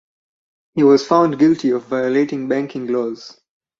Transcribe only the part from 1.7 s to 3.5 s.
violating banking laws.